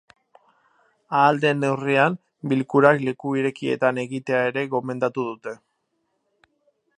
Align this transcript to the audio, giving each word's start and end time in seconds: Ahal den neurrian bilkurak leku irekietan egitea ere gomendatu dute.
Ahal 1.17 1.41
den 1.43 1.59
neurrian 1.63 2.17
bilkurak 2.53 3.03
leku 3.09 3.35
irekietan 3.41 4.01
egitea 4.05 4.41
ere 4.53 4.65
gomendatu 4.73 5.27
dute. 5.31 5.55